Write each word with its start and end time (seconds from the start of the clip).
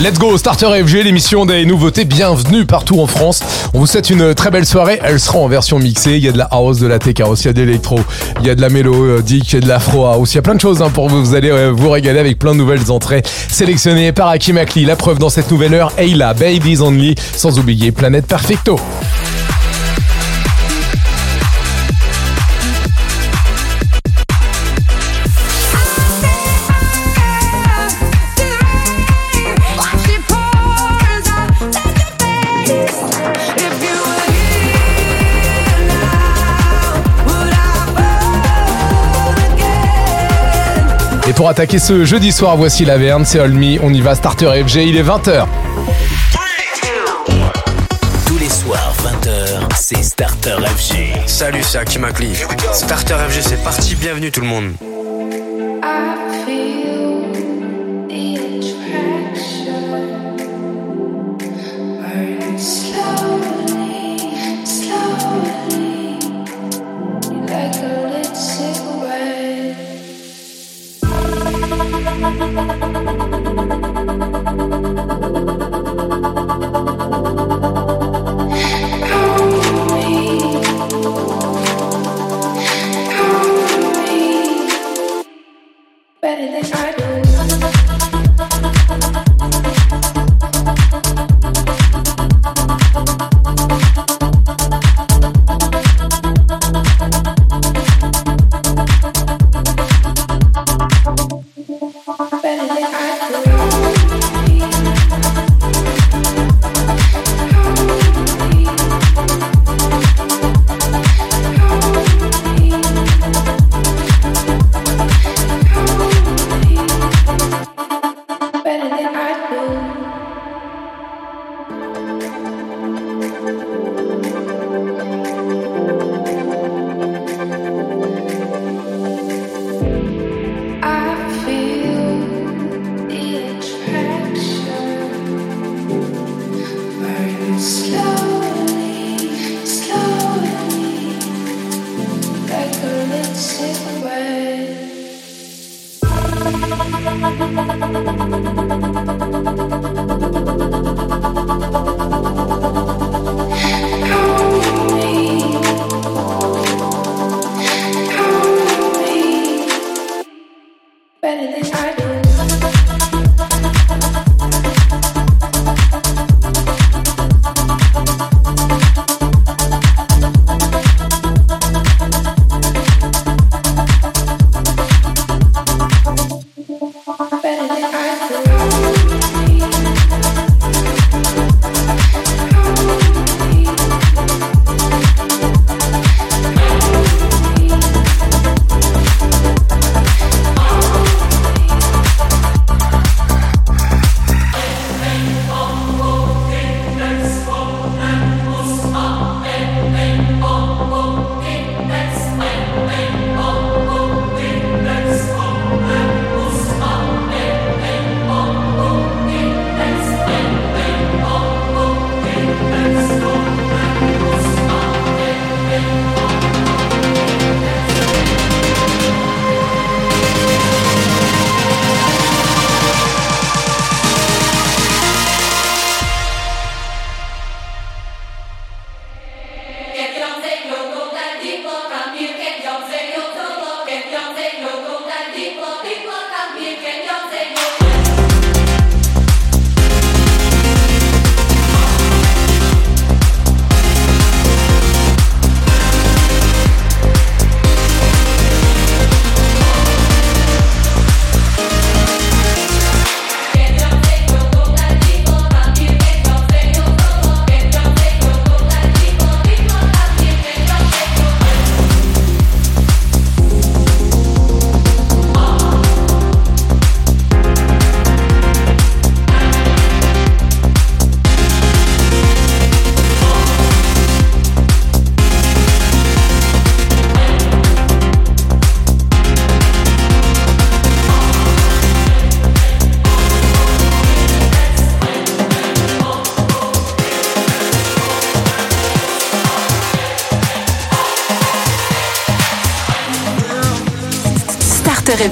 Let's 0.00 0.16
go, 0.16 0.38
Starter 0.38 0.84
FG, 0.84 1.02
l'émission 1.02 1.44
des 1.44 1.66
nouveautés. 1.66 2.04
Bienvenue 2.04 2.64
partout 2.64 3.00
en 3.00 3.08
France. 3.08 3.42
On 3.74 3.80
vous 3.80 3.88
souhaite 3.88 4.10
une 4.10 4.32
très 4.32 4.52
belle 4.52 4.64
soirée. 4.64 5.00
Elle 5.02 5.18
sera 5.18 5.38
en 5.40 5.48
version 5.48 5.80
mixée. 5.80 6.18
Il 6.18 6.24
y 6.24 6.28
a 6.28 6.32
de 6.32 6.38
la 6.38 6.44
house, 6.52 6.78
de 6.78 6.86
la 6.86 7.00
tech 7.00 7.18
house, 7.18 7.42
il 7.42 7.46
y 7.46 7.50
a 7.50 7.52
de 7.52 7.62
l'électro, 7.62 7.98
il 8.40 8.46
y 8.46 8.50
a 8.50 8.54
de 8.54 8.60
la 8.60 8.68
mélodique, 8.68 9.52
il 9.52 9.54
y 9.56 9.58
a 9.58 9.60
de 9.60 9.66
l'afro 9.66 10.06
house. 10.06 10.32
Il 10.32 10.36
y 10.36 10.38
a 10.38 10.42
plein 10.42 10.54
de 10.54 10.60
choses 10.60 10.82
hein, 10.82 10.90
pour 10.90 11.08
vous. 11.08 11.24
Vous 11.24 11.34
allez 11.34 11.50
euh, 11.50 11.72
vous 11.74 11.90
régaler 11.90 12.20
avec 12.20 12.38
plein 12.38 12.52
de 12.52 12.58
nouvelles 12.58 12.92
entrées 12.92 13.22
sélectionnées 13.48 14.12
par 14.12 14.28
Hakim 14.28 14.56
Akli. 14.56 14.84
La 14.84 14.94
preuve 14.94 15.18
dans 15.18 15.30
cette 15.30 15.50
nouvelle 15.50 15.74
heure, 15.74 15.92
Ayla, 15.98 16.32
Babies 16.32 16.80
Only, 16.80 17.16
sans 17.36 17.58
oublier 17.58 17.90
Planète 17.90 18.26
Perfecto. 18.28 18.78
Pour 41.38 41.48
attaquer 41.48 41.78
ce 41.78 42.04
jeudi 42.04 42.32
soir, 42.32 42.56
voici 42.56 42.84
la 42.84 42.98
Verne, 42.98 43.24
c'est 43.24 43.38
Olmi. 43.38 43.78
On 43.80 43.94
y 43.94 44.00
va, 44.00 44.16
Starter 44.16 44.50
FG, 44.66 44.88
il 44.88 44.96
est 44.96 45.04
20h. 45.04 45.46
Tous 48.26 48.38
les 48.38 48.48
soirs, 48.48 48.92
20h, 49.04 49.72
c'est 49.76 50.02
Starter 50.02 50.56
FG. 50.66 51.28
Salut, 51.28 51.62
c'est 51.62 51.78
Hakim 51.78 52.02
Akli. 52.02 52.34
Starter 52.72 53.14
FG, 53.28 53.40
c'est 53.40 53.62
parti. 53.62 53.94
Bienvenue 53.94 54.32
tout 54.32 54.40
le 54.40 54.48
monde. 54.48 54.72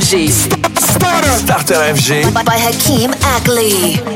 FG. 0.07 0.29
Starter 1.43 1.83
FG. 1.95 2.33
By 2.45 2.59
Hakeem 2.59 3.11
Ackley. 3.23 4.16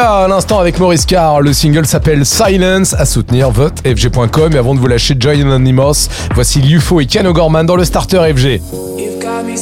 À 0.00 0.28
l'instant 0.28 0.60
avec 0.60 0.78
Maurice 0.78 1.06
Carr. 1.06 1.40
Le 1.40 1.52
single 1.52 1.84
s'appelle 1.84 2.24
Silence 2.24 2.94
à 2.94 3.04
soutenir 3.04 3.50
vote 3.50 3.80
fg.com. 3.84 4.52
Et 4.52 4.56
avant 4.56 4.76
de 4.76 4.80
vous 4.80 4.86
lâcher 4.86 5.16
Joy 5.18 5.42
Anonymous, 5.42 6.08
voici 6.34 6.60
Lufo 6.60 7.00
et 7.00 7.06
Ken 7.06 7.26
O'Gorman 7.26 7.66
dans 7.66 7.74
le 7.74 7.84
starter 7.84 8.18
FG. 8.32 8.60
You've 8.96 9.20
got 9.20 9.42
me 9.44 9.56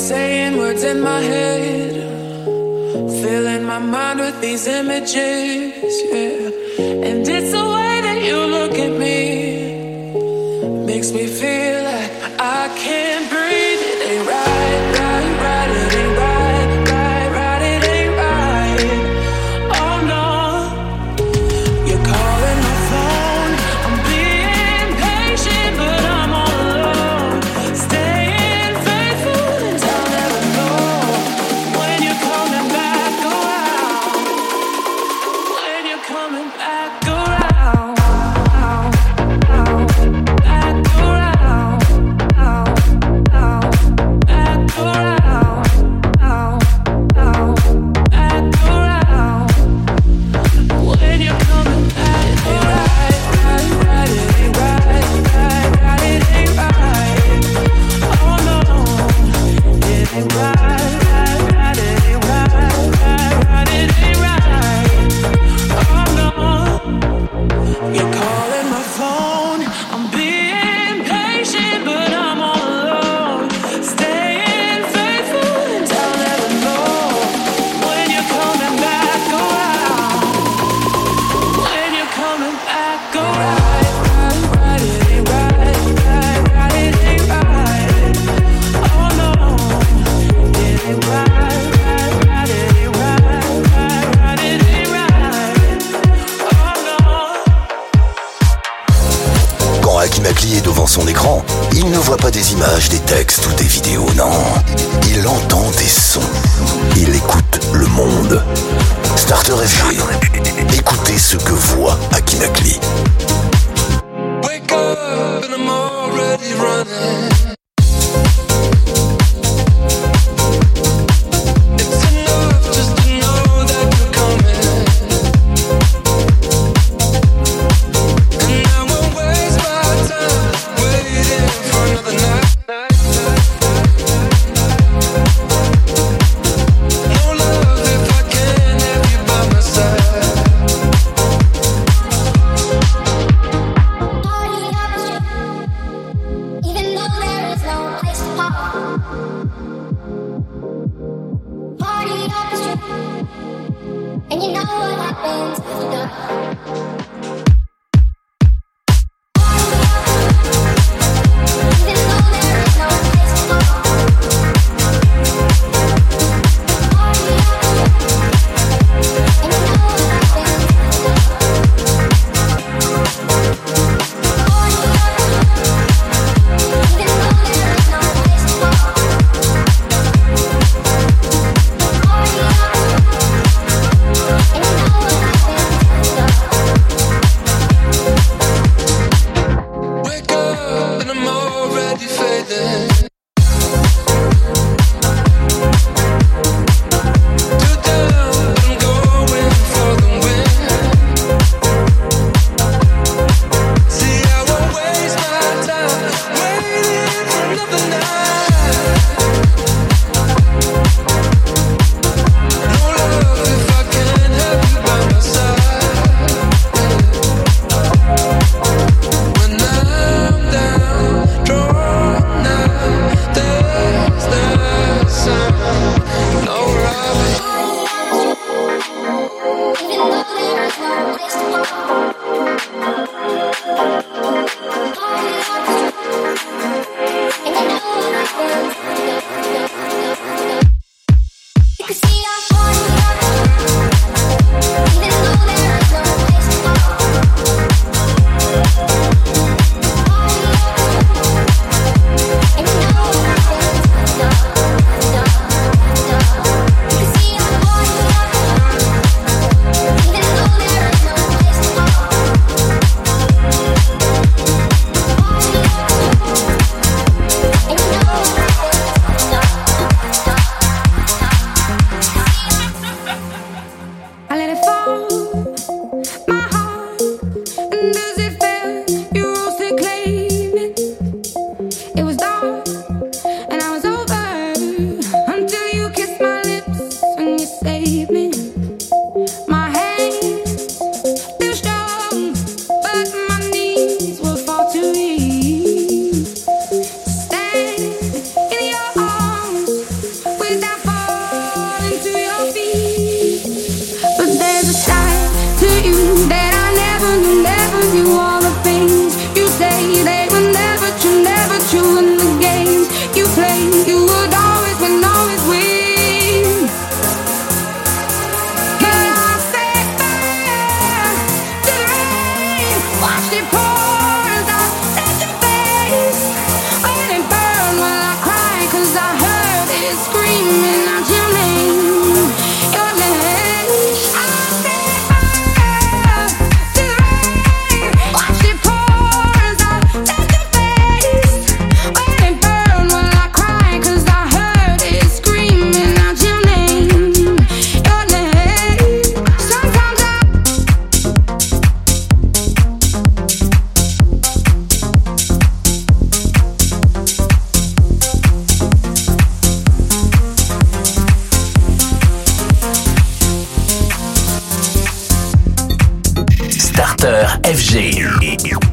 Starter 366.76 367.26
FG. 367.42 368.04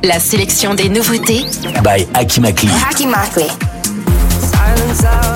La 0.04 0.20
sélection 0.20 0.74
des 0.74 0.90
nouveautés 0.90 1.46
by 1.82 2.06
Akimakli. 2.14 2.68
Akimakli. 2.92 3.46
Silence 4.42 5.06
out. 5.06 5.33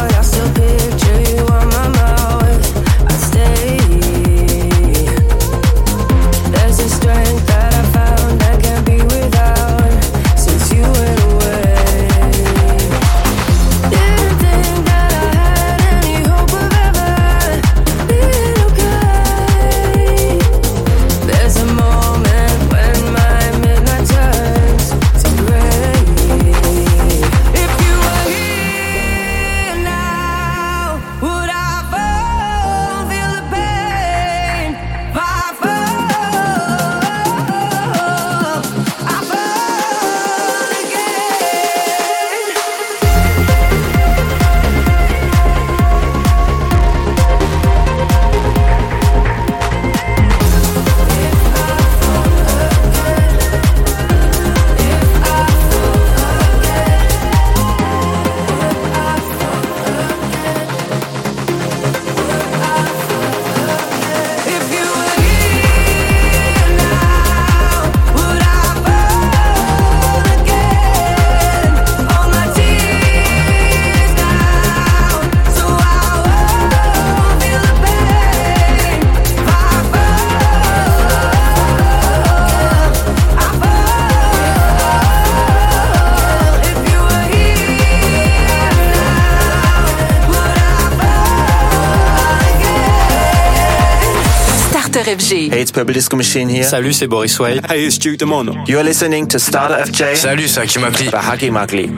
Hey, 95.58 95.64
it's 95.64 95.72
Purple 95.72 95.92
Disco 95.92 96.16
Machine 96.16 96.50
here. 96.50 96.64
Salut, 96.64 96.94
c'est 96.94 97.08
Boris 97.08 97.40
Way. 97.40 97.60
Hey, 97.68 97.88
it's 97.88 97.98
Duke 97.98 98.18
Demono. 98.18 98.54
You're 98.68 98.84
listening 98.84 99.28
to 99.30 99.40
Starter 99.40 99.86
FJ. 99.90 100.16
Salut, 100.16 100.48
c'est 100.48 100.62
Akimakli. 100.62 101.10
Bahaki 101.10 101.50
Makli. 101.50 101.90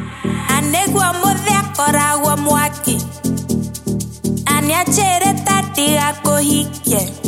Anegwa 0.47 1.13
modhekora 1.13 2.15
wa 2.23 2.37
mwaki. 2.37 2.97
Anyachereta 4.45 5.63
tiga 5.75 6.13
kohike. 6.23 7.18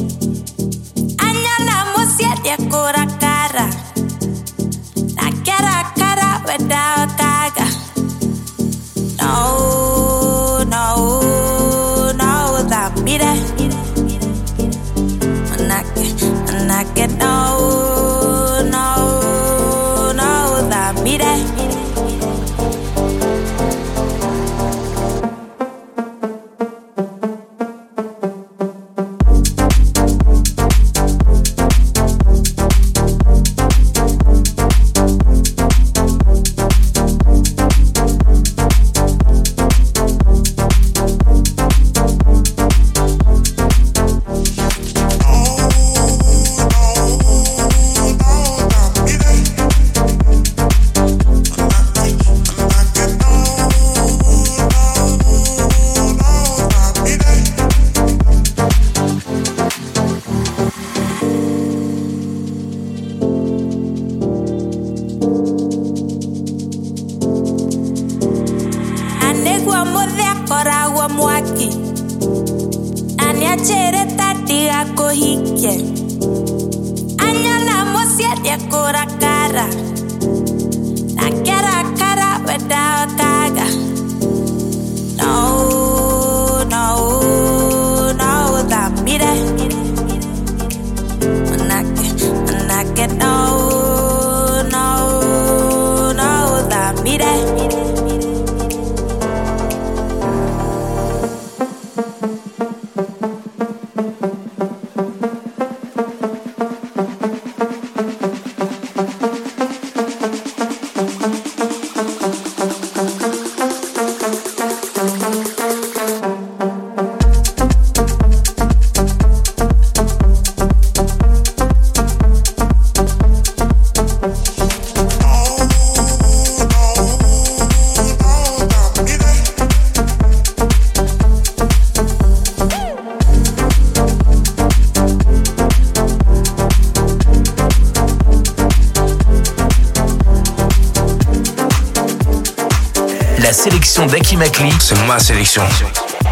d'Akimakli, 144.11 144.69
c'est 144.79 145.01
ma 145.07 145.17
sélection. 145.19 145.63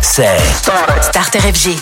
C'est 0.01 0.37
Starter 1.01 1.39
FG. 1.39 1.79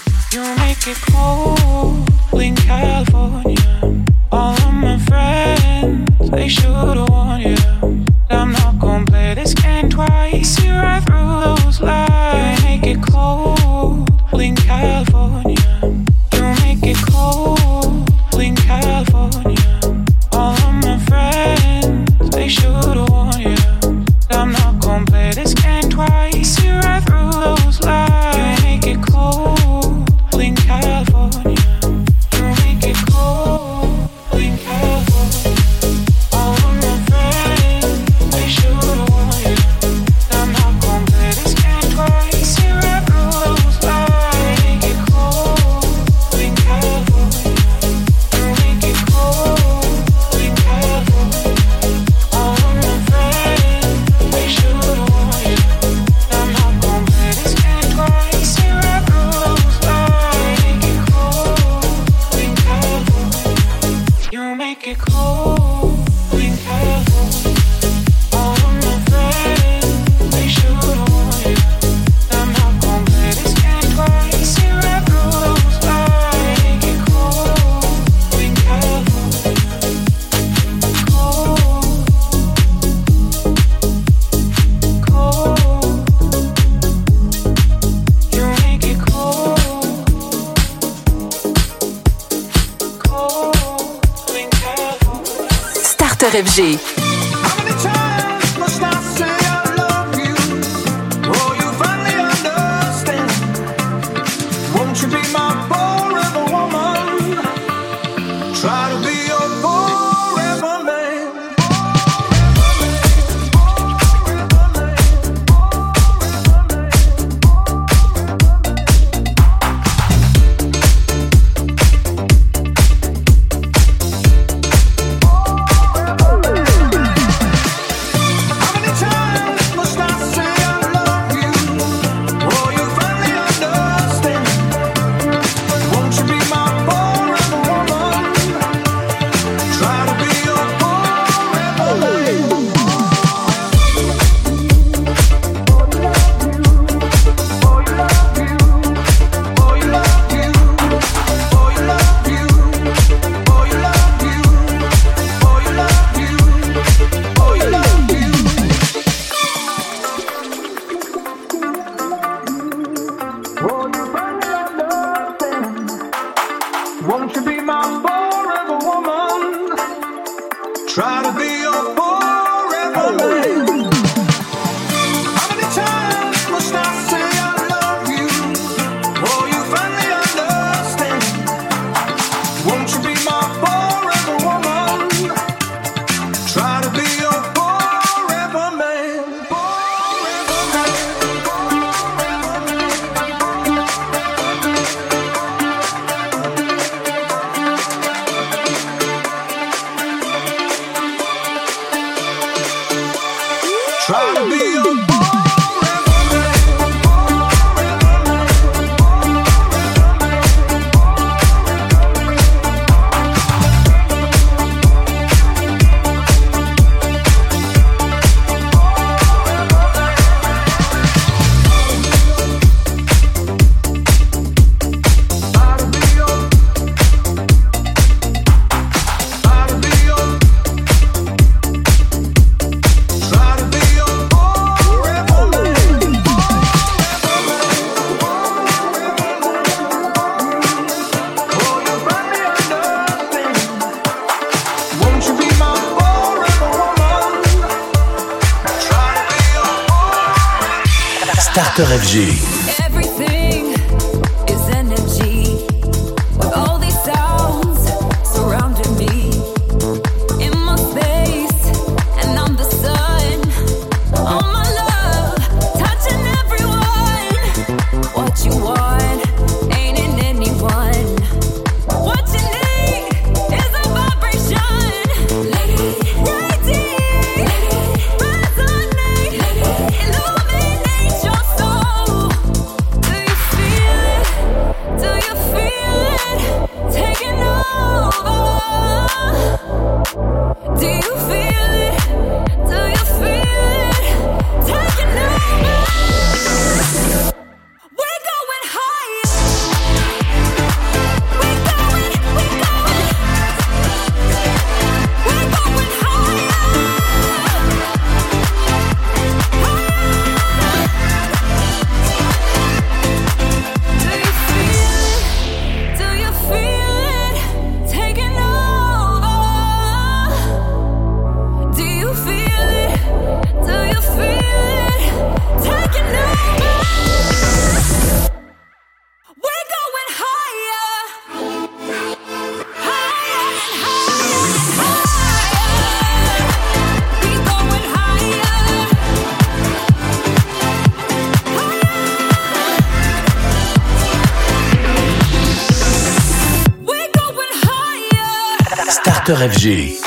FG. 349.41 350.06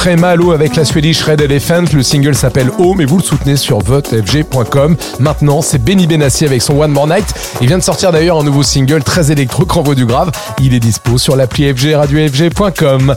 très 0.00 0.16
Malo 0.16 0.52
avec 0.52 0.76
la 0.76 0.86
Swedish 0.86 1.22
Red 1.24 1.42
Elephant. 1.42 1.84
Le 1.92 2.02
single 2.02 2.34
s'appelle 2.34 2.70
Home 2.78 3.02
et 3.02 3.04
vous 3.04 3.18
le 3.18 3.22
soutenez 3.22 3.56
sur 3.56 3.80
votefg.com. 3.80 4.96
Maintenant, 5.18 5.60
c'est 5.60 5.76
Benny 5.76 6.06
Benassi 6.06 6.46
avec 6.46 6.62
son 6.62 6.80
One 6.80 6.90
More 6.90 7.06
Night. 7.06 7.26
Il 7.60 7.66
vient 7.66 7.76
de 7.76 7.82
sortir 7.82 8.10
d'ailleurs 8.10 8.38
un 8.38 8.42
nouveau 8.42 8.62
single 8.62 9.02
très 9.02 9.30
électro, 9.30 9.66
renvoie 9.68 9.94
du 9.94 10.06
grave. 10.06 10.30
Il 10.58 10.72
est 10.72 10.80
dispo 10.80 11.18
sur 11.18 11.36
l'appli 11.36 11.70
fgradiofg.com. 11.70 13.14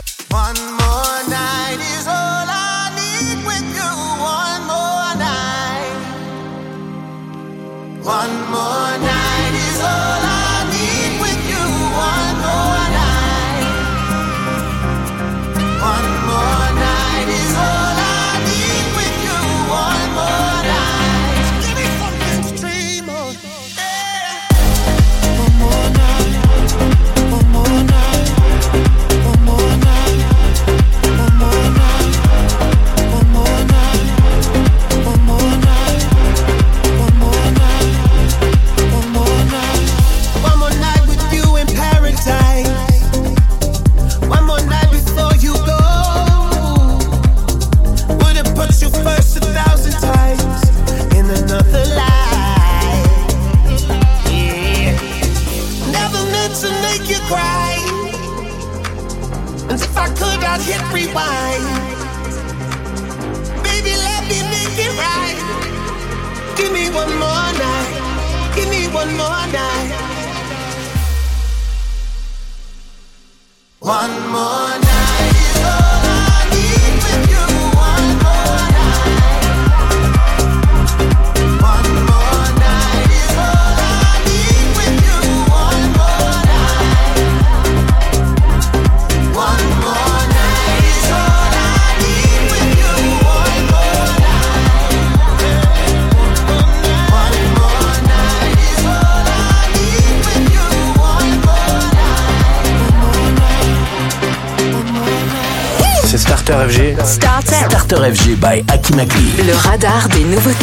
des 109.84 110.24
nouveautés. 110.24 110.62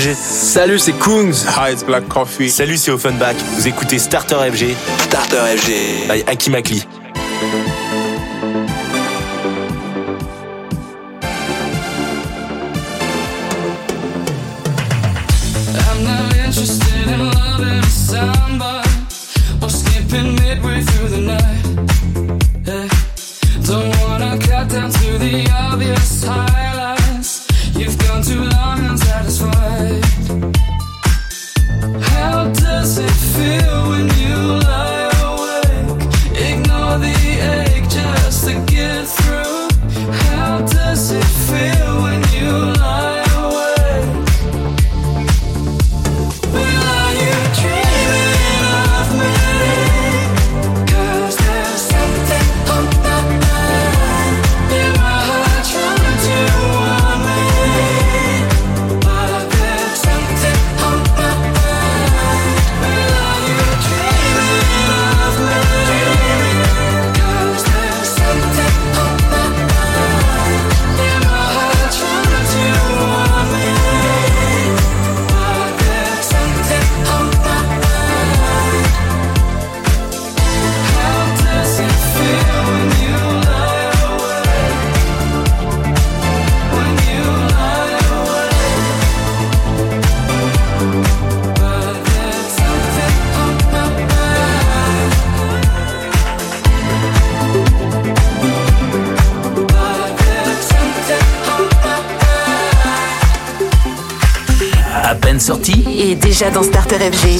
Salut, 0.00 0.78
c'est 0.78 0.92
Kungs. 0.92 1.32
Hi, 1.56 1.72
it's 1.72 1.82
Black 1.84 2.06
Coffee. 2.06 2.48
Salut, 2.50 2.76
c'est 2.76 2.92
Offenbach. 2.92 3.34
Vous 3.56 3.66
écoutez 3.66 3.98
Starter 3.98 4.36
FG. 4.52 4.76
Starter 5.00 5.56
FG. 5.56 6.08
By 6.08 6.22
Akimakli. 6.28 6.86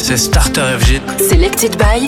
c'est 0.09 0.17
Starter 0.17 0.63
FG. 0.81 1.03
Selected 1.19 1.77
by 1.77 2.07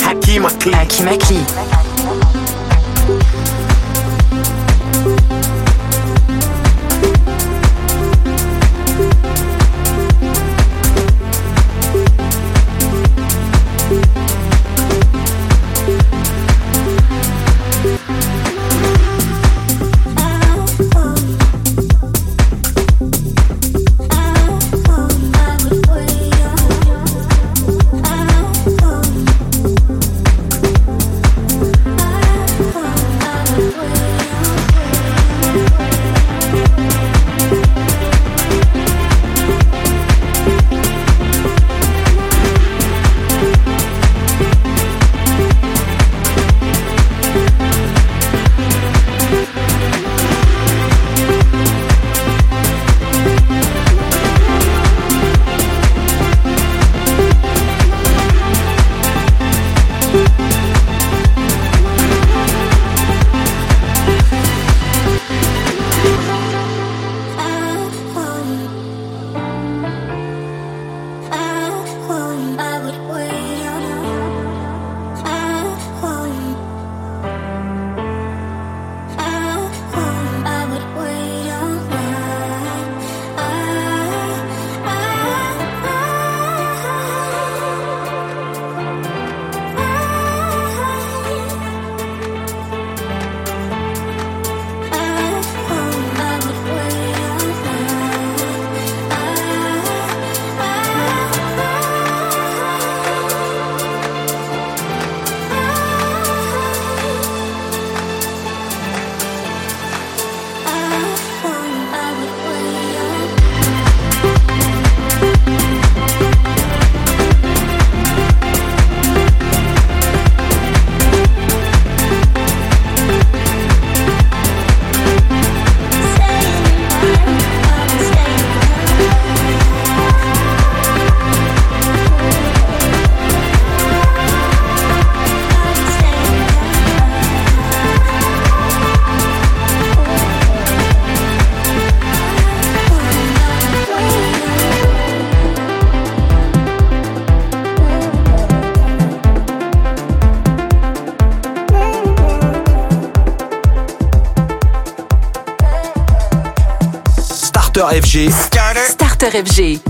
FG. 158.10 158.32
Starter 158.32 159.30
FG. 159.30 159.89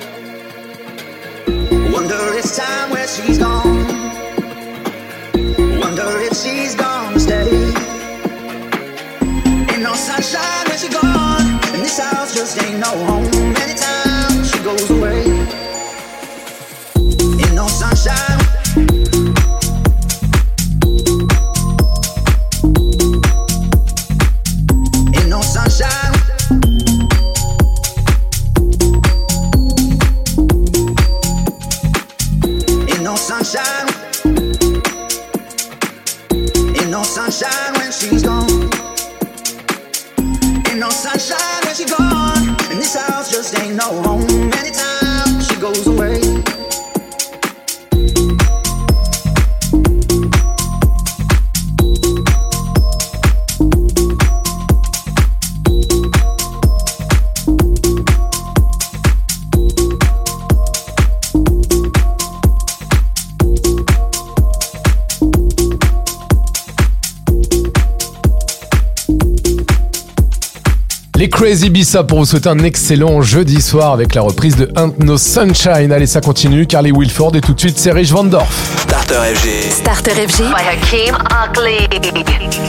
Bissa 71.91 72.03
pour 72.05 72.19
vous 72.19 72.25
souhaiter 72.25 72.47
un 72.47 72.59
excellent 72.59 73.21
jeudi 73.21 73.61
soir 73.61 73.91
avec 73.91 74.15
la 74.15 74.21
reprise 74.21 74.55
de 74.55 74.71
Ain't 74.77 74.93
No 74.99 75.17
Sunshine. 75.17 75.91
Allez, 75.91 76.07
ça 76.07 76.21
continue. 76.21 76.65
Carly 76.65 76.93
Wilford 76.93 77.35
et 77.35 77.41
tout 77.41 77.53
de 77.53 77.59
suite, 77.59 77.77
c'est 77.77 77.91
Rich 77.91 78.11
Van 78.11 78.23
Dorf. 78.23 78.77
Starter 78.83 79.35
FG. 79.35 79.69
Starter 79.69 80.11
FG. 80.11 80.37
By 80.37 80.63
Hakim 80.69 81.17
Ugly. 81.29 81.89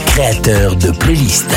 Créateur 0.07 0.75
de 0.75 0.91
playlist. 0.91 1.47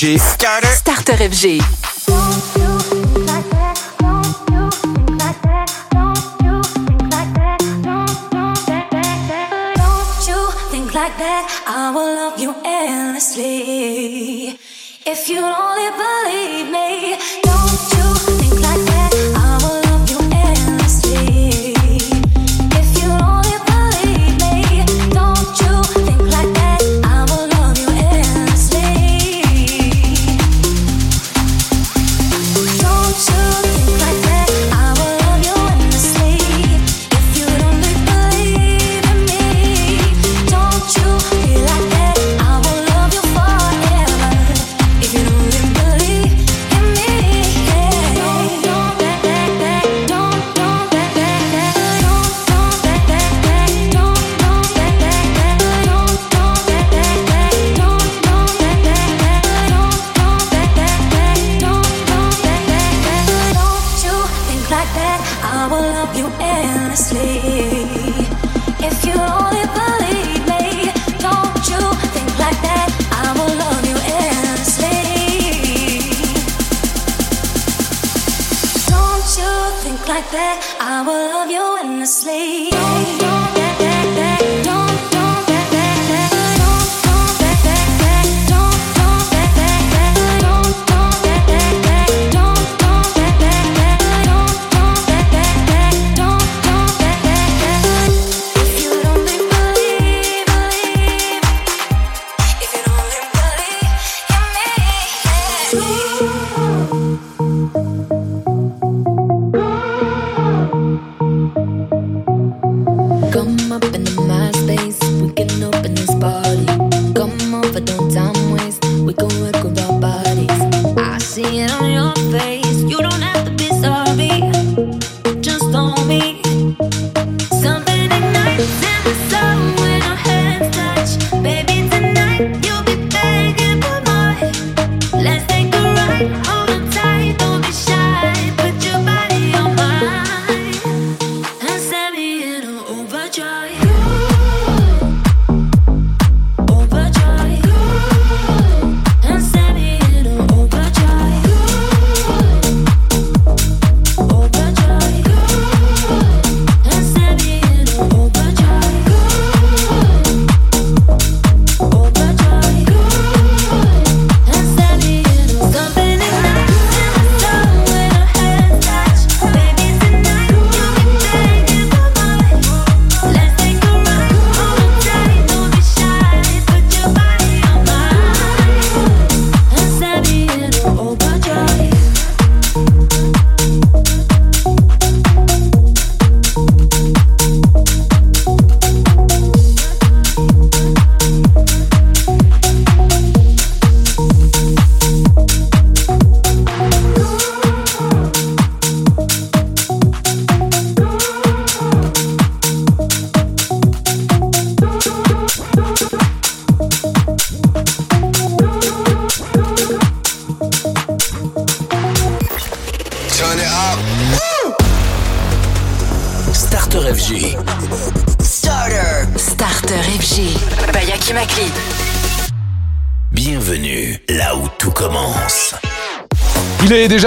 FG. 0.00 0.18
Starter 0.18 0.72
FG. 1.28 1.69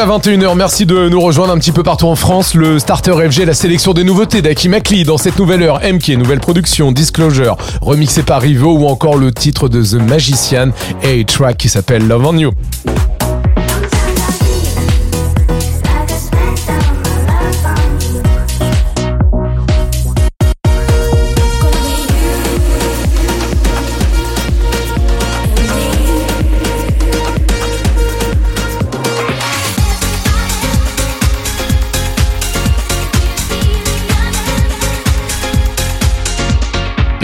à 0.04 0.06
21h. 0.06 0.56
Merci 0.58 0.86
de 0.86 1.08
nous 1.08 1.22
rejoindre 1.22 1.54
un 1.54 1.58
petit 1.58 1.72
peu 1.72 1.82
partout 1.82 2.08
en 2.08 2.16
France. 2.16 2.56
Le 2.56 2.78
Starter 2.78 3.14
FG, 3.14 3.46
la 3.46 3.54
sélection 3.54 3.94
des 3.94 4.04
nouveautés 4.04 4.42
d'Aki 4.42 4.68
Makli 4.68 5.06
dans 5.06 5.18
cette 5.18 5.40
nouvelle 5.40 5.64
heure. 5.64 5.80
M 5.82 5.98
qui 5.98 6.12
est 6.12 6.18
nouvelle 6.18 6.42
production, 6.42 6.92
Disclosure, 6.92 7.56
remixé 7.80 8.22
par 8.22 8.42
Rivo 8.42 8.74
ou 8.74 8.88
encore 8.88 9.16
le 9.16 9.32
titre 9.32 9.70
de 9.70 9.82
The 9.82 10.02
Magician 10.02 10.72
et 11.04 11.22
a 11.22 11.24
track 11.24 11.56
qui 11.56 11.70
s'appelle 11.70 12.06
Love 12.06 12.26
on 12.26 12.38
You. 12.38 12.52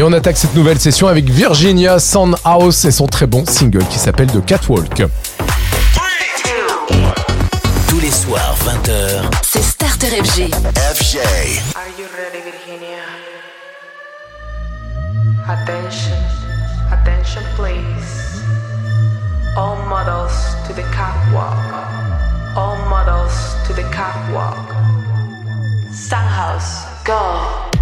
on 0.09 0.13
attaque 0.13 0.37
cette 0.37 0.55
nouvelle 0.55 0.79
session 0.79 1.07
avec 1.07 1.29
Virginia 1.29 1.99
Sandhouse 1.99 2.83
et 2.85 2.91
son 2.91 3.05
très 3.05 3.27
bon 3.27 3.45
single 3.45 3.85
qui 3.85 3.99
s'appelle 3.99 4.25
The 4.27 4.43
Catwalk. 4.43 5.03
Tous 7.87 7.99
les 7.99 8.09
soirs 8.09 8.55
20h, 8.65 9.29
c'est 9.43 9.61
Starter 9.61 10.07
FG. 10.07 10.49
Are 10.51 11.85
you 11.99 12.07
ready, 12.17 12.41
Virginia? 12.43 13.03
Attention, 15.47 16.17
attention 16.91 17.43
please. 17.55 18.41
All 19.55 19.77
models 19.87 20.33
to 20.67 20.73
the 20.73 20.83
catwalk. 20.91 21.55
All 22.55 22.77
models 22.89 23.55
to 23.67 23.73
the 23.73 23.83
catwalk. 23.91 24.73
Sandhouse, 25.91 26.85
go. 27.05 27.78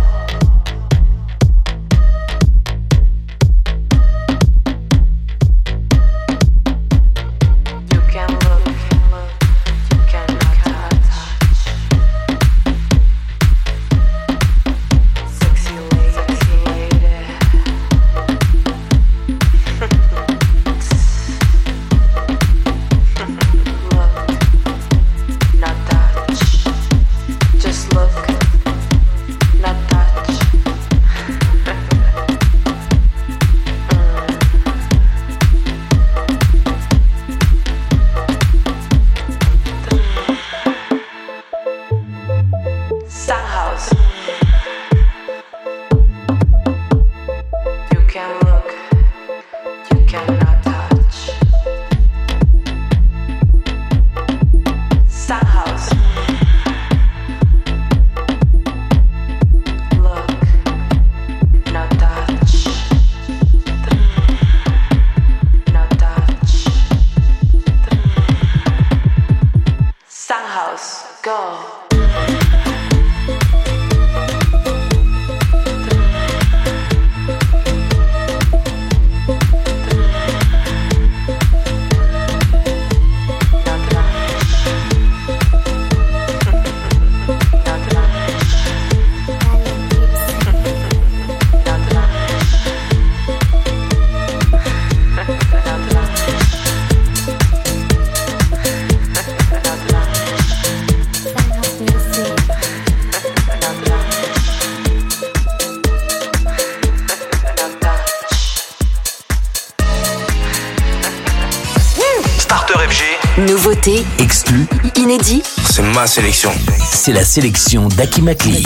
C'est 116.08 117.12
la 117.12 117.26
sélection 117.26 117.89
d'Aki 117.89 118.22
Makli. 118.22 118.64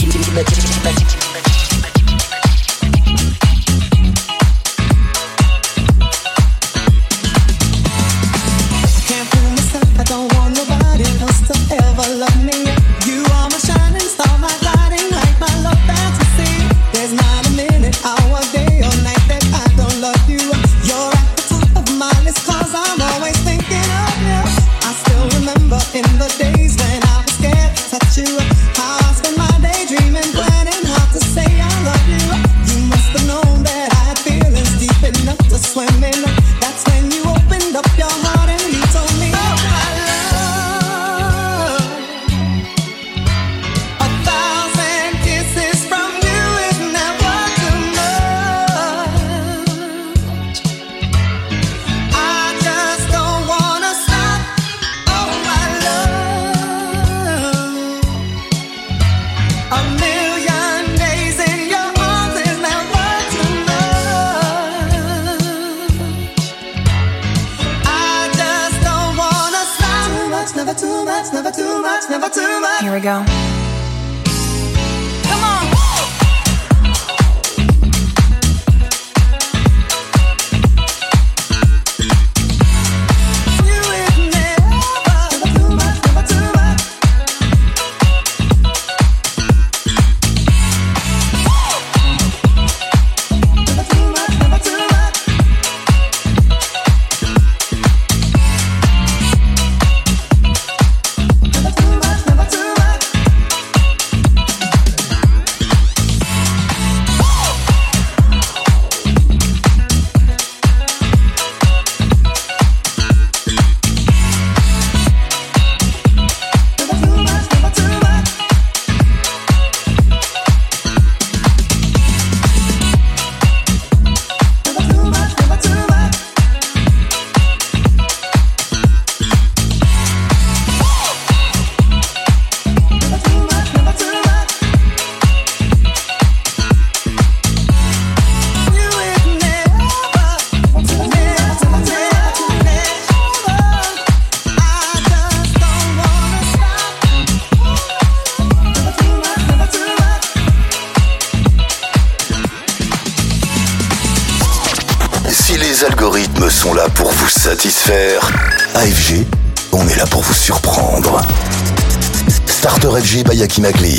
FG 163.51 163.90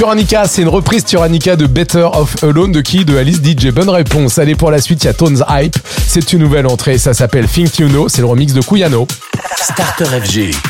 Turanica, 0.00 0.46
c'est 0.48 0.62
une 0.62 0.68
reprise 0.68 1.04
Turanica 1.04 1.56
de 1.56 1.66
Better 1.66 2.08
Off 2.14 2.42
Alone 2.42 2.72
de 2.72 2.80
qui 2.80 3.04
De 3.04 3.18
Alice 3.18 3.42
DJ. 3.44 3.66
Bonne 3.66 3.90
réponse. 3.90 4.38
Allez, 4.38 4.54
pour 4.54 4.70
la 4.70 4.80
suite, 4.80 5.04
il 5.04 5.08
y 5.08 5.10
a 5.10 5.12
Tones 5.12 5.44
Hype. 5.46 5.76
C'est 6.06 6.32
une 6.32 6.38
nouvelle 6.38 6.66
entrée. 6.66 6.96
Ça 6.96 7.12
s'appelle 7.12 7.46
Think 7.46 7.78
You 7.78 7.88
Know. 7.88 8.08
C'est 8.08 8.22
le 8.22 8.26
remix 8.26 8.54
de 8.54 8.62
Kuyano. 8.62 9.06
Starter 9.60 10.06
FG. 10.06 10.69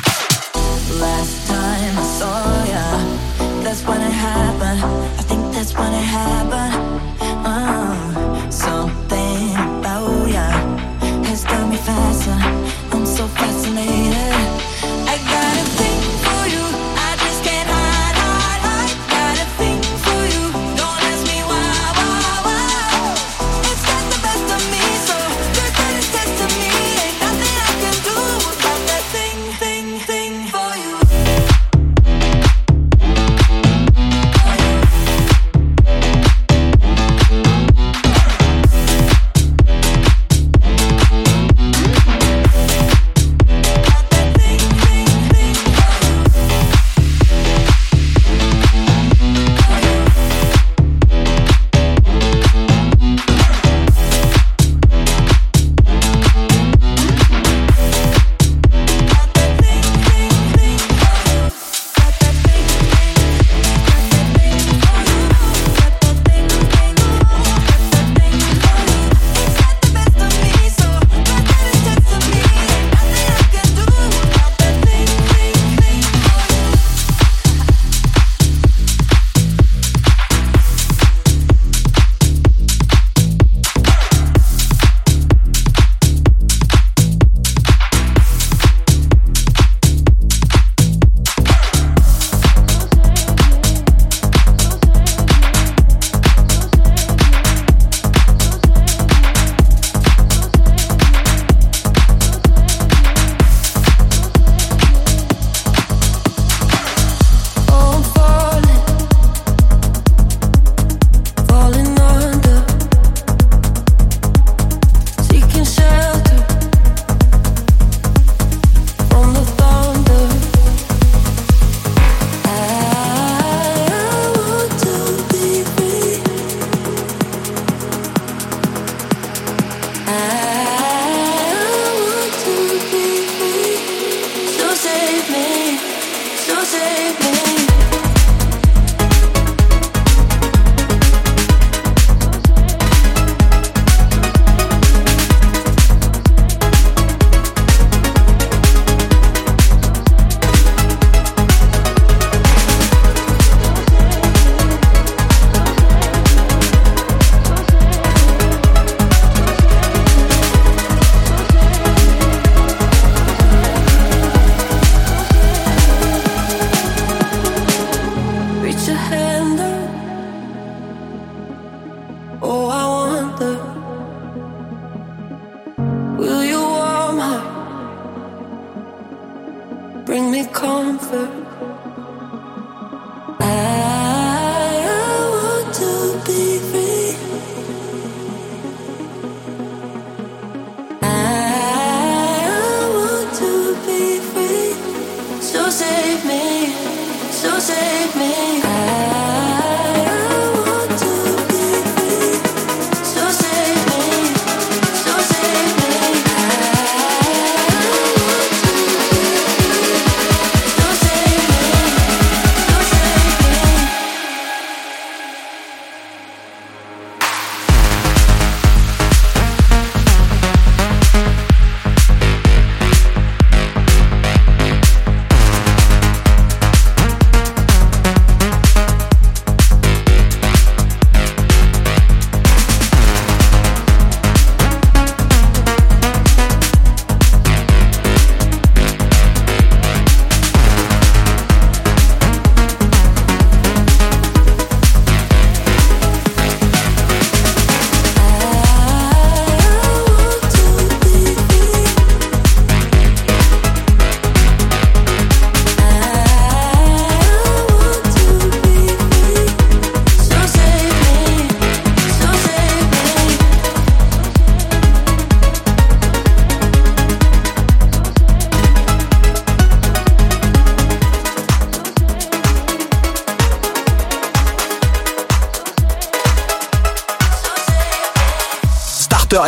save 197.61 198.17
me. 198.17 198.80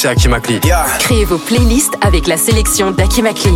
c'est 0.00 0.08
Akimakli. 0.08 0.60
Créez 1.00 1.26
vos 1.26 1.36
playlists 1.36 1.92
avec 2.00 2.26
la 2.26 2.38
sélection 2.38 2.90
d'Akimakli. 2.90 3.54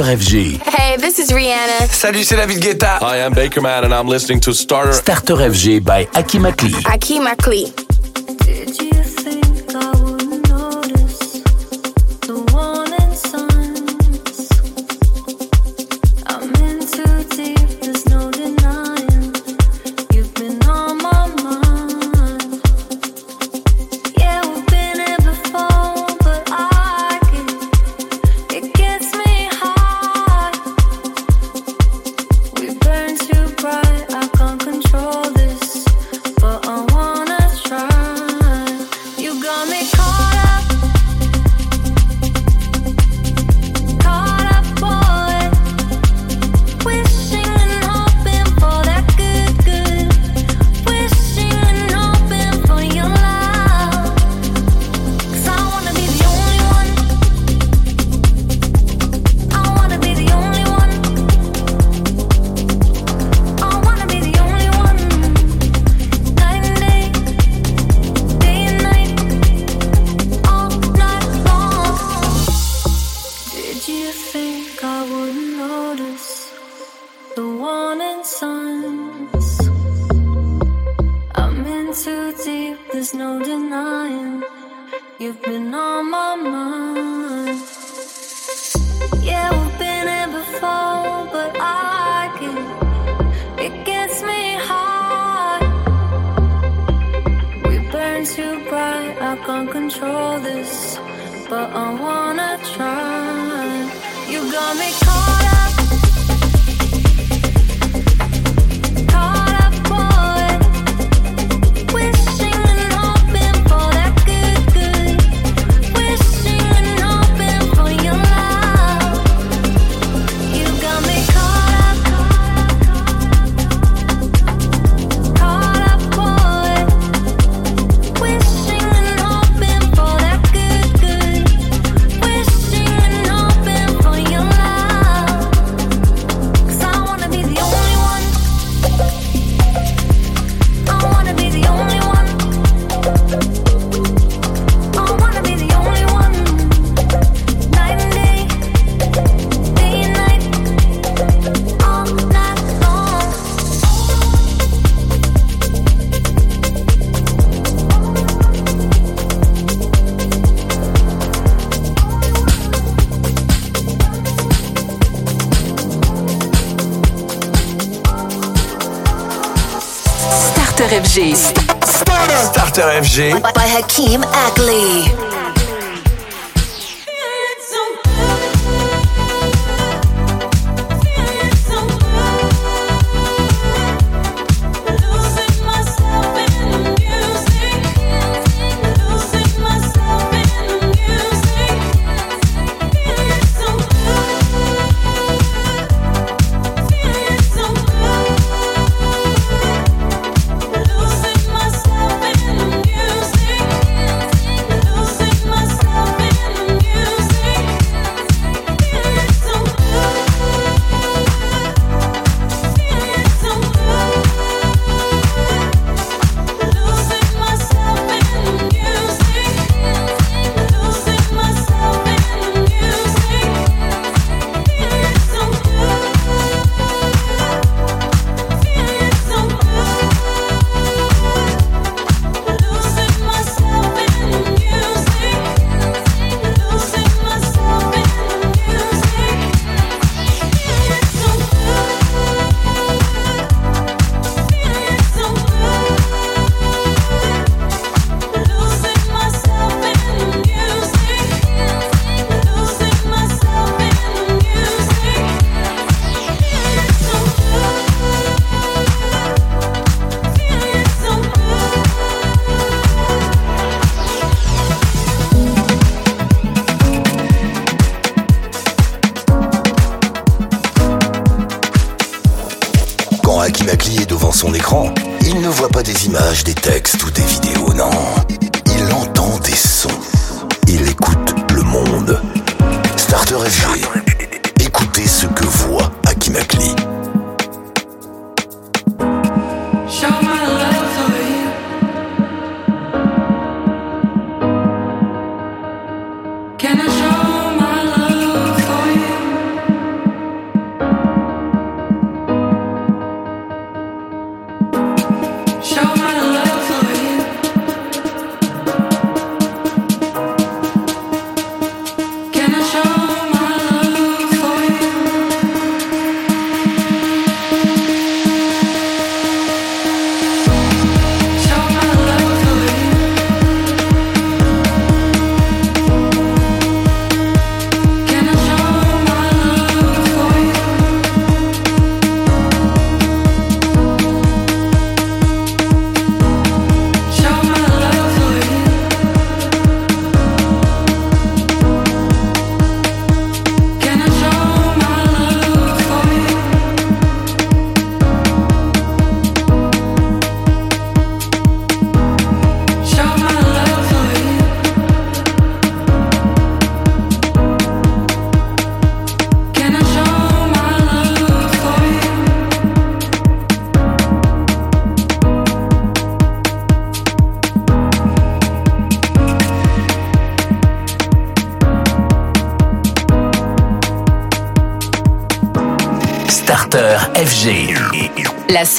Starter 0.00 0.16
FG. 0.16 0.62
Hey, 0.62 0.96
this 0.96 1.18
is 1.18 1.30
Rihanna. 1.30 1.86
Salut, 1.90 2.24
c'est 2.24 2.36
David 2.36 2.58
Guetta. 2.58 2.98
Hi, 3.02 3.22
I'm 3.22 3.34
Baker 3.34 3.60
Man 3.60 3.84
and 3.84 3.92
I'm 3.92 4.08
listening 4.08 4.40
to 4.40 4.54
Starter 4.54 4.94
Starter 4.94 5.36
FG 5.36 5.84
by 5.84 6.08
Aki 6.14 6.38
Makli. 6.38 6.72
Aki 6.86 7.20
Makli. 7.20 7.79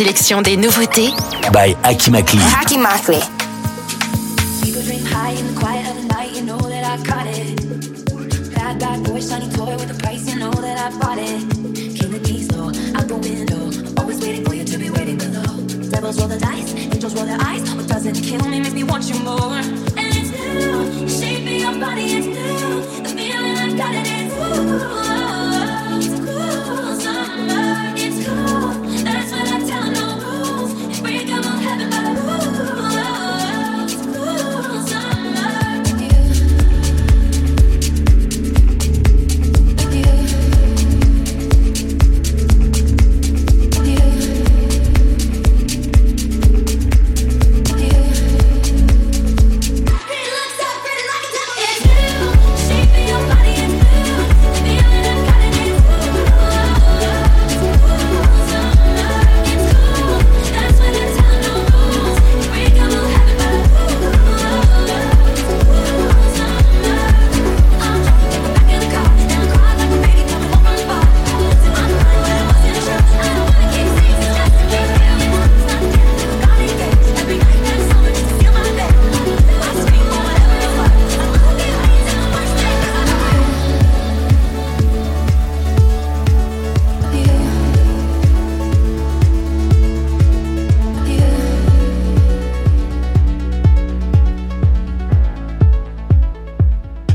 sélection 0.02 0.42
des 0.42 0.58
nouveautés 0.58 1.12
by 1.54 1.76
Akimakli. 1.84 2.40
Akimakli. 2.60 3.41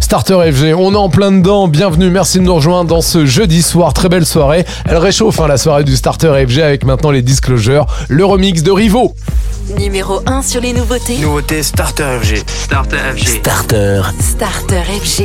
Starter 0.07 0.53
FG, 0.53 0.73
on 0.79 0.93
est 0.93 0.97
en 0.97 1.09
plein 1.09 1.33
dedans. 1.33 1.67
Bienvenue, 1.67 2.11
merci 2.11 2.39
de 2.39 2.45
nous 2.45 2.55
rejoindre 2.55 2.89
dans 2.89 3.03
ce 3.03 3.27
jeudi 3.27 3.61
soir. 3.61 3.93
Très 3.93 4.09
belle 4.09 4.25
soirée. 4.25 4.65
Elle 4.89 4.99
réchauffe 4.99 5.41
hein, 5.41 5.49
la 5.49 5.57
soirée 5.57 5.83
du 5.83 5.97
Starter 5.97 6.47
FG 6.47 6.61
avec 6.61 6.85
maintenant 6.85 7.11
les 7.11 7.23
Disclosures, 7.23 7.87
le 8.07 8.25
remix 8.25 8.63
de 8.63 8.71
Rivo. 8.71 9.17
Numéro 9.77 10.21
1 10.27 10.43
sur 10.43 10.61
les 10.61 10.73
nouveautés. 10.73 11.19
Nouveauté 11.19 11.65
Starter 11.65 12.21
FG. 12.23 12.37
Starter 12.47 12.99
FG. 13.17 13.27
Starter. 13.27 14.03
Starter 14.21 14.83
FG. 15.03 15.25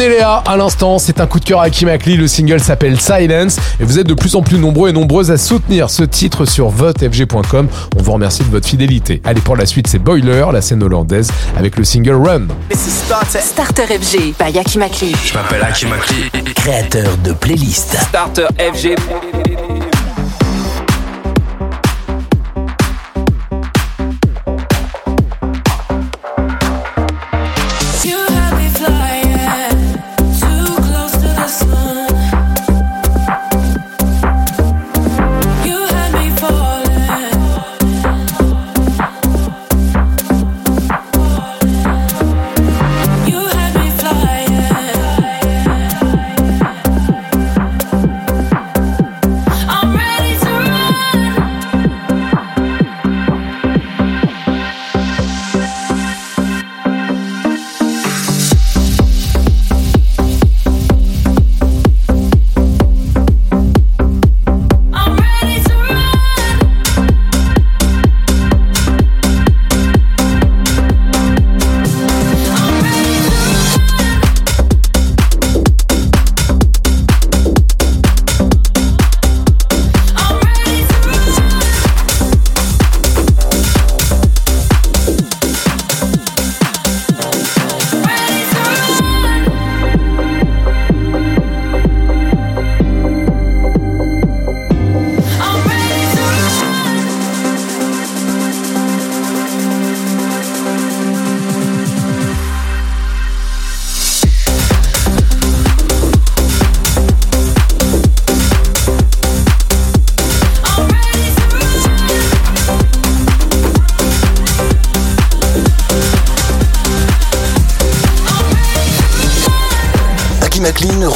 Inéléa 0.00 0.42
à 0.46 0.56
l'instant, 0.56 0.98
c'est 0.98 1.20
un 1.20 1.26
coup 1.26 1.40
de 1.40 1.44
cœur 1.44 1.60
à 1.60 1.68
Kim 1.68 1.86
Akli, 1.88 2.16
le 2.16 2.26
single 2.26 2.58
s'appelle 2.58 2.98
Silence 2.98 3.58
et 3.78 3.84
vous 3.84 3.98
êtes 3.98 4.06
de 4.06 4.14
plus 4.14 4.34
en 4.34 4.40
plus 4.40 4.56
nombreux 4.56 4.88
et 4.88 4.92
nombreuses 4.94 5.30
à 5.30 5.36
soutenir 5.36 5.90
ce 5.90 6.04
titre 6.04 6.46
sur 6.46 6.70
votefg.com. 6.70 7.68
On 7.98 8.02
vous 8.02 8.12
remercie 8.12 8.42
de 8.42 8.48
votre 8.48 8.66
fidélité. 8.66 9.20
Allez 9.24 9.42
pour 9.42 9.56
la 9.56 9.66
suite, 9.66 9.88
c'est 9.88 9.98
Boiler, 9.98 10.46
la 10.54 10.62
scène 10.62 10.82
hollandaise 10.82 11.30
avec 11.54 11.76
le 11.76 11.84
single 11.84 12.14
Run. 12.14 12.46
Starter 12.72 13.98
FG 13.98 14.34
by 14.38 14.58
Hakim 14.58 14.80
Akli. 14.80 15.14
Je 15.22 15.34
m'appelle 15.34 15.62
Hakim 15.62 15.92
Akli. 15.92 16.54
Créateur 16.54 17.18
de 17.22 17.34
playlist. 17.34 17.94
Starter 18.00 18.46
FG. 18.58 18.94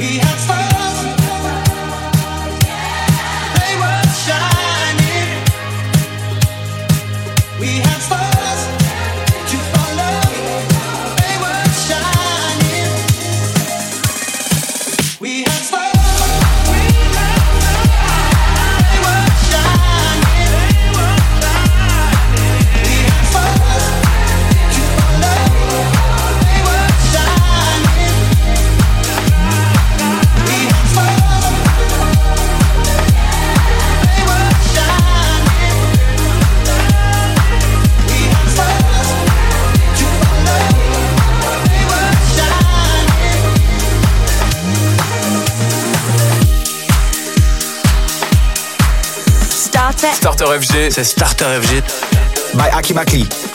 We 0.00 0.16
had 0.16 0.40
fun. 0.48 0.59
C'est 50.58 51.04
Starter 51.04 51.60
FG. 51.62 51.82
By 52.54 52.70
Aki 52.72 52.94
Makli. 52.94 53.49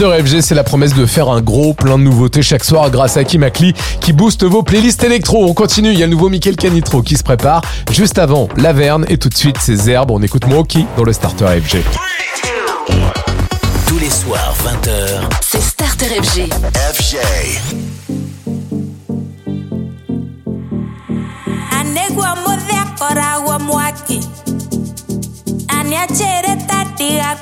Starter 0.00 0.22
FG, 0.22 0.40
c'est 0.40 0.54
la 0.54 0.64
promesse 0.64 0.94
de 0.94 1.04
faire 1.04 1.28
un 1.28 1.42
gros 1.42 1.74
plein 1.74 1.98
de 1.98 2.04
nouveautés 2.04 2.40
chaque 2.40 2.64
soir 2.64 2.90
grâce 2.90 3.18
à 3.18 3.24
Kim 3.24 3.42
Akli 3.42 3.74
qui 4.00 4.14
booste 4.14 4.44
vos 4.44 4.62
playlists 4.62 5.04
électro. 5.04 5.44
On 5.44 5.52
continue, 5.52 5.90
il 5.90 5.98
y 5.98 6.02
a 6.02 6.06
le 6.06 6.12
nouveau 6.12 6.30
Michael 6.30 6.56
Canitro 6.56 7.02
qui 7.02 7.18
se 7.18 7.22
prépare. 7.22 7.60
Juste 7.92 8.18
avant, 8.18 8.48
Laverne 8.56 9.04
et 9.10 9.18
tout 9.18 9.28
de 9.28 9.36
suite 9.36 9.58
ses 9.58 9.90
herbes. 9.90 10.10
On 10.10 10.22
écoute 10.22 10.46
Moki 10.46 10.86
dans 10.96 11.04
le 11.04 11.12
Starter 11.12 11.44
FG. 11.60 11.82
Tous 13.86 13.98
les 13.98 14.08
soirs, 14.08 14.54
20h. 14.64 15.20
C'est 15.42 15.60
Starter 15.60 16.06
FG. 16.06 16.48
FG. 16.94 17.18
anegwa 21.78 22.36
muthia 22.36 22.86
wa 23.46 23.58
mwaki 23.58 24.20
aniachere 25.68 26.56
tatiga 26.66 27.36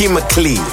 By 0.00 0.69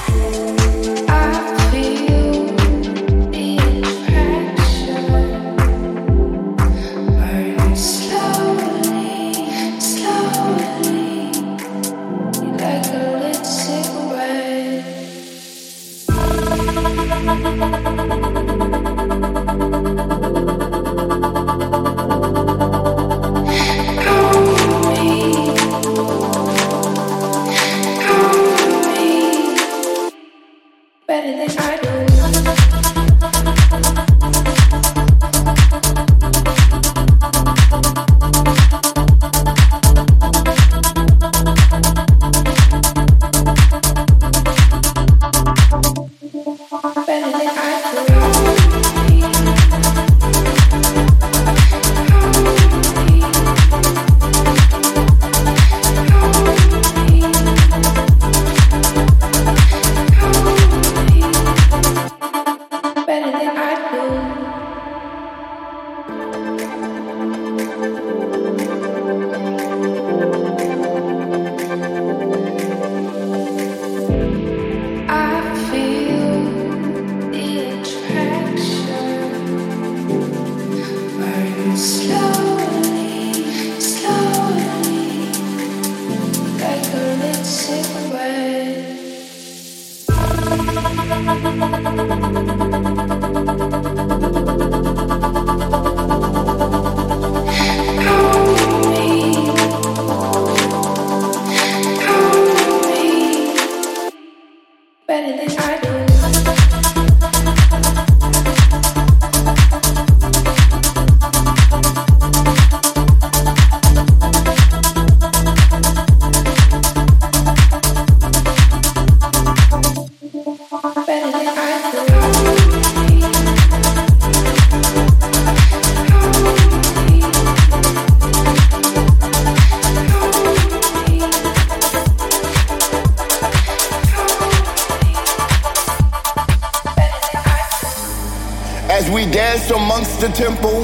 The 140.15 140.29
temple. 140.29 140.81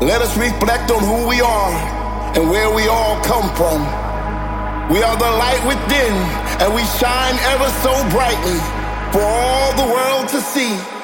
Let 0.00 0.22
us 0.22 0.34
reflect 0.38 0.90
on 0.90 1.02
who 1.04 1.28
we 1.28 1.42
are 1.42 1.74
and 2.34 2.48
where 2.48 2.74
we 2.74 2.88
all 2.88 3.22
come 3.22 3.44
from. 3.56 3.82
We 4.88 5.02
are 5.02 5.16
the 5.18 5.30
light 5.36 5.60
within, 5.68 6.14
and 6.62 6.72
we 6.72 6.82
shine 6.96 7.36
ever 7.52 7.68
so 7.84 7.92
brightly 8.08 8.58
for 9.12 9.20
all 9.20 9.76
the 9.76 9.92
world 9.92 10.28
to 10.28 10.40
see. 10.40 10.97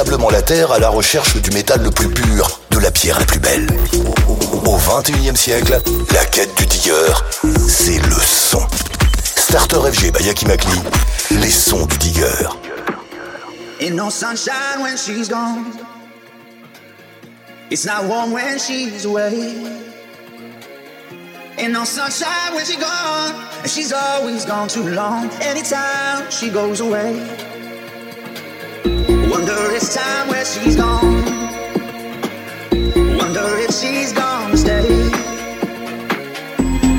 Inlassablement 0.00 0.30
la 0.30 0.40
terre 0.40 0.72
à 0.72 0.78
la 0.78 0.88
recherche 0.88 1.36
du 1.36 1.50
métal 1.50 1.82
le 1.82 1.90
plus 1.90 2.08
pur, 2.08 2.60
de 2.70 2.78
la 2.78 2.90
pierre 2.90 3.18
la 3.18 3.26
plus 3.26 3.38
belle. 3.38 3.66
Au 4.64 4.78
21e 4.78 5.36
siècle, 5.36 5.78
la 6.14 6.24
quête 6.24 6.54
du 6.56 6.64
digger, 6.64 7.12
c'est 7.68 7.98
le 7.98 8.16
son. 8.18 8.62
Starter 9.36 9.76
FG 9.92 10.10
by 10.12 10.24
Yaki 10.24 10.46
Makli, 10.46 10.78
les 11.32 11.50
sons 11.50 11.84
du 11.84 11.98
digger. 11.98 12.48
Ain't 13.80 13.94
no 13.94 14.08
sunshine 14.08 14.80
when 14.80 14.96
she's 14.96 15.28
gone. 15.28 15.66
It's 17.70 17.84
not 17.84 18.04
warm 18.04 18.32
when 18.32 18.58
she's 18.58 19.04
away. 19.04 19.54
Ain't 21.58 21.72
no 21.72 21.84
sunshine 21.84 22.54
when 22.54 22.64
she's 22.64 22.78
gone. 22.78 23.34
And 23.60 23.70
she's 23.70 23.92
always 23.92 24.46
gone 24.46 24.68
too 24.68 24.88
long. 24.88 25.28
Anytime 25.42 26.30
she 26.30 26.48
goes 26.48 26.80
away. 26.80 27.39
Time 29.90 30.28
where 30.28 30.44
she's 30.44 30.76
gone. 30.76 31.24
Wonder 33.18 33.58
if 33.58 33.74
she's 33.74 34.12
gonna 34.12 34.56
stay. 34.56 34.86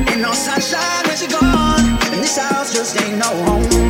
Ain't 0.10 0.20
no 0.20 0.34
sunshine 0.34 1.06
she's 1.16 1.32
gone. 1.32 1.86
And 2.12 2.22
this 2.22 2.38
house 2.38 2.74
just 2.74 3.02
ain't 3.02 3.18
no 3.18 3.30
home. 3.46 3.81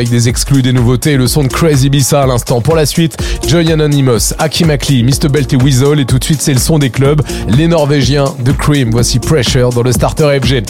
Avec 0.00 0.08
des 0.08 0.30
exclus, 0.30 0.62
des 0.62 0.72
nouveautés 0.72 1.12
et 1.12 1.16
le 1.18 1.26
son 1.26 1.42
de 1.42 1.48
Crazy 1.48 1.90
Bissa 1.90 2.22
à 2.22 2.26
l'instant. 2.26 2.62
Pour 2.62 2.74
la 2.74 2.86
suite, 2.86 3.18
Joy 3.46 3.70
Anonymous, 3.70 4.32
Aki 4.38 4.64
Makli, 4.64 5.04
Mr. 5.04 5.28
Belt 5.30 5.52
et 5.52 5.56
Weasel. 5.56 6.00
Et 6.00 6.06
tout 6.06 6.18
de 6.18 6.24
suite, 6.24 6.40
c'est 6.40 6.54
le 6.54 6.58
son 6.58 6.78
des 6.78 6.88
clubs, 6.88 7.20
les 7.48 7.68
Norvégiens 7.68 8.32
de 8.38 8.52
Cream. 8.52 8.90
Voici 8.92 9.18
Pressure 9.18 9.68
dans 9.70 9.82
le 9.82 9.92
Starter 9.92 10.38
FG. 10.42 10.62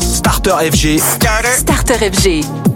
Starter 0.00 0.70
FG. 0.70 1.00
Starter 1.00 2.10
FG. 2.12 2.75